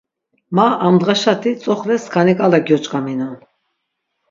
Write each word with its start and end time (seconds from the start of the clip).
Ma 0.55 0.67
amdğaşati 0.87 1.51
tzoxle 1.59 1.95
skani 2.03 2.33
k̆ala 2.37 2.59
gyoç̆k̆a 2.67 2.99
minon. 3.05 3.37